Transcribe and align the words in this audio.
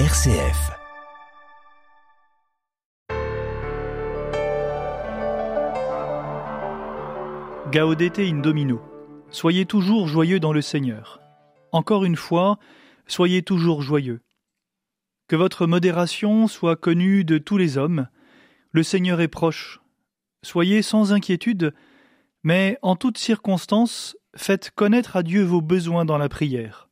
RCF. 0.00 0.72
Gaudete 7.70 8.18
in 8.18 8.40
Domino. 8.40 8.82
Soyez 9.30 9.66
toujours 9.66 10.08
joyeux 10.08 10.40
dans 10.40 10.52
le 10.52 10.62
Seigneur. 10.62 11.20
Encore 11.70 12.04
une 12.04 12.16
fois, 12.16 12.58
soyez 13.06 13.42
toujours 13.42 13.82
joyeux. 13.82 14.20
Que 15.28 15.36
votre 15.36 15.68
modération 15.68 16.48
soit 16.48 16.74
connue 16.74 17.22
de 17.22 17.38
tous 17.38 17.56
les 17.56 17.78
hommes. 17.78 18.08
Le 18.72 18.82
Seigneur 18.82 19.20
est 19.20 19.28
proche. 19.28 19.80
Soyez 20.42 20.82
sans 20.82 21.12
inquiétude, 21.12 21.72
mais 22.42 22.78
en 22.82 22.96
toutes 22.96 23.18
circonstances, 23.18 24.16
faites 24.34 24.72
connaître 24.72 25.14
à 25.14 25.22
Dieu 25.22 25.44
vos 25.44 25.60
besoins 25.60 26.04
dans 26.04 26.18
la 26.18 26.28
prière. 26.28 26.83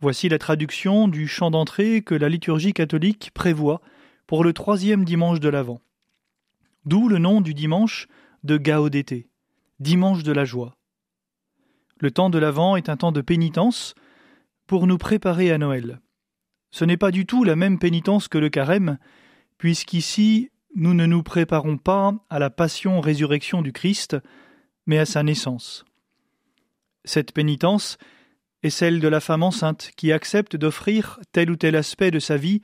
Voici 0.00 0.30
la 0.30 0.38
traduction 0.38 1.08
du 1.08 1.28
chant 1.28 1.50
d'entrée 1.50 2.00
que 2.00 2.14
la 2.14 2.30
liturgie 2.30 2.72
catholique 2.72 3.32
prévoit 3.34 3.82
pour 4.26 4.44
le 4.44 4.54
troisième 4.54 5.04
dimanche 5.04 5.40
de 5.40 5.48
l'Avent. 5.50 5.80
D'où 6.86 7.08
le 7.08 7.18
nom 7.18 7.42
du 7.42 7.52
dimanche 7.52 8.08
de 8.42 8.56
Gaudete, 8.56 9.26
dimanche 9.78 10.22
de 10.22 10.32
la 10.32 10.46
joie. 10.46 10.78
Le 11.98 12.10
temps 12.10 12.30
de 12.30 12.38
l'Avent 12.38 12.76
est 12.76 12.88
un 12.88 12.96
temps 12.96 13.12
de 13.12 13.20
pénitence 13.20 13.94
pour 14.66 14.86
nous 14.86 14.96
préparer 14.96 15.52
à 15.52 15.58
Noël. 15.58 16.00
Ce 16.70 16.86
n'est 16.86 16.96
pas 16.96 17.10
du 17.10 17.26
tout 17.26 17.44
la 17.44 17.56
même 17.56 17.78
pénitence 17.78 18.28
que 18.28 18.38
le 18.38 18.48
carême, 18.48 18.98
puisqu'ici 19.58 20.50
nous 20.74 20.94
ne 20.94 21.04
nous 21.04 21.22
préparons 21.22 21.76
pas 21.76 22.14
à 22.30 22.38
la 22.38 22.48
passion-résurrection 22.48 23.60
du 23.60 23.72
Christ, 23.72 24.16
mais 24.86 24.98
à 24.98 25.04
sa 25.04 25.22
naissance. 25.22 25.84
Cette 27.04 27.32
pénitence 27.32 27.98
est 28.62 28.70
celle 28.70 29.00
de 29.00 29.08
la 29.08 29.20
femme 29.20 29.42
enceinte 29.42 29.90
qui 29.96 30.12
accepte 30.12 30.56
d'offrir 30.56 31.20
tel 31.32 31.50
ou 31.50 31.56
tel 31.56 31.76
aspect 31.76 32.10
de 32.10 32.18
sa 32.18 32.36
vie 32.36 32.60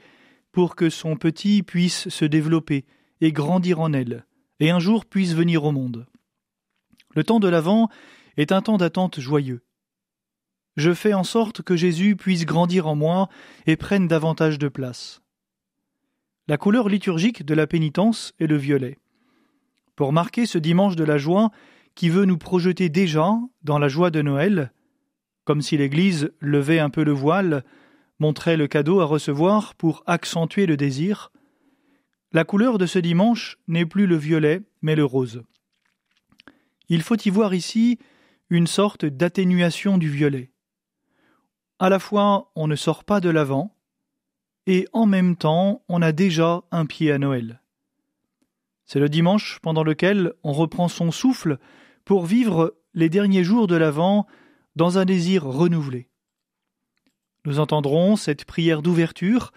pour 0.52 0.76
que 0.76 0.90
son 0.90 1.16
petit 1.16 1.62
puisse 1.62 2.08
se 2.08 2.24
développer 2.24 2.84
et 3.20 3.32
grandir 3.32 3.80
en 3.80 3.92
elle, 3.92 4.26
et 4.60 4.70
un 4.70 4.78
jour 4.78 5.04
puisse 5.06 5.34
venir 5.34 5.64
au 5.64 5.72
monde. 5.72 6.06
Le 7.14 7.24
temps 7.24 7.40
de 7.40 7.48
l'Avent 7.48 7.88
est 8.36 8.52
un 8.52 8.62
temps 8.62 8.76
d'attente 8.76 9.20
joyeux. 9.20 9.62
Je 10.76 10.92
fais 10.92 11.14
en 11.14 11.24
sorte 11.24 11.62
que 11.62 11.76
Jésus 11.76 12.16
puisse 12.16 12.44
grandir 12.44 12.86
en 12.86 12.94
moi 12.94 13.28
et 13.66 13.76
prenne 13.76 14.08
davantage 14.08 14.58
de 14.58 14.68
place. 14.68 15.22
La 16.48 16.58
couleur 16.58 16.88
liturgique 16.88 17.44
de 17.44 17.54
la 17.54 17.66
pénitence 17.66 18.34
est 18.38 18.46
le 18.46 18.56
violet. 18.56 18.98
Pour 19.96 20.12
marquer 20.12 20.44
ce 20.44 20.58
dimanche 20.58 20.94
de 20.94 21.04
la 21.04 21.16
joie 21.16 21.50
qui 21.94 22.10
veut 22.10 22.26
nous 22.26 22.36
projeter 22.36 22.90
déjà 22.90 23.32
dans 23.62 23.78
la 23.78 23.88
joie 23.88 24.10
de 24.10 24.20
Noël, 24.20 24.70
comme 25.46 25.62
si 25.62 25.76
l'Église 25.78 26.32
levait 26.40 26.80
un 26.80 26.90
peu 26.90 27.04
le 27.04 27.12
voile, 27.12 27.64
montrait 28.18 28.56
le 28.56 28.66
cadeau 28.66 29.00
à 29.00 29.04
recevoir 29.04 29.76
pour 29.76 30.02
accentuer 30.06 30.66
le 30.66 30.76
désir, 30.76 31.30
la 32.32 32.44
couleur 32.44 32.78
de 32.78 32.86
ce 32.86 32.98
dimanche 32.98 33.56
n'est 33.68 33.86
plus 33.86 34.06
le 34.06 34.16
violet, 34.16 34.60
mais 34.82 34.96
le 34.96 35.04
rose. 35.04 35.44
Il 36.88 37.00
faut 37.00 37.16
y 37.16 37.30
voir 37.30 37.54
ici 37.54 37.98
une 38.50 38.66
sorte 38.66 39.06
d'atténuation 39.06 39.98
du 39.98 40.10
violet. 40.10 40.50
À 41.78 41.88
la 41.90 42.00
fois, 42.00 42.50
on 42.56 42.66
ne 42.66 42.76
sort 42.76 43.04
pas 43.04 43.20
de 43.20 43.30
l'avant, 43.30 43.76
et 44.66 44.88
en 44.92 45.06
même 45.06 45.36
temps 45.36 45.84
on 45.88 46.02
a 46.02 46.10
déjà 46.10 46.64
un 46.72 46.86
pied 46.86 47.12
à 47.12 47.18
Noël. 47.18 47.62
C'est 48.84 49.00
le 49.00 49.08
dimanche 49.08 49.60
pendant 49.62 49.84
lequel 49.84 50.32
on 50.42 50.52
reprend 50.52 50.88
son 50.88 51.12
souffle 51.12 51.58
pour 52.04 52.26
vivre 52.26 52.74
les 52.94 53.08
derniers 53.08 53.44
jours 53.44 53.68
de 53.68 53.76
l'Avent 53.76 54.26
dans 54.76 54.98
un 54.98 55.04
désir 55.04 55.44
renouvelé. 55.44 56.08
Nous 57.44 57.58
entendrons 57.58 58.16
cette 58.16 58.44
prière 58.44 58.82
d'ouverture 58.82 59.52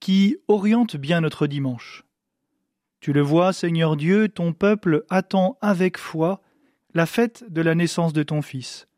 qui 0.00 0.36
oriente 0.48 0.96
bien 0.96 1.20
notre 1.20 1.46
dimanche. 1.46 2.04
Tu 3.00 3.12
le 3.12 3.20
vois, 3.20 3.52
Seigneur 3.52 3.96
Dieu, 3.96 4.28
ton 4.28 4.52
peuple 4.52 5.04
attend 5.10 5.58
avec 5.60 5.98
foi 5.98 6.40
la 6.94 7.06
fête 7.06 7.44
de 7.48 7.60
la 7.60 7.74
naissance 7.74 8.12
de 8.12 8.22
ton 8.22 8.42
Fils. 8.42 8.88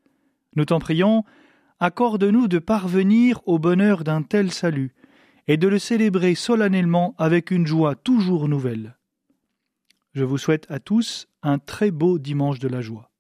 Nous 0.57 0.67
t'en 0.67 0.79
prions, 0.79 1.25
accorde-nous 1.81 2.49
de 2.49 2.59
parvenir 2.59 3.41
au 3.47 3.59
bonheur 3.59 4.05
d'un 4.05 4.23
tel 4.23 4.53
salut, 4.53 4.95
et 5.47 5.57
de 5.57 5.69
le 5.69 5.79
célébrer 5.79 6.35
solennellement 6.35 7.15
avec 7.19 7.51
une 7.51 7.67
joie 7.67 7.95
toujours 7.95 8.49
nouvelle. 8.49 8.97
Je 10.15 10.25
vous 10.25 10.39
souhaite 10.39 10.67
à 10.71 10.79
tous 10.79 11.29
un 11.43 11.59
très 11.59 11.91
beau 11.91 12.19
dimanche 12.19 12.59
de 12.59 12.69
la 12.69 12.81
joie. 12.81 13.11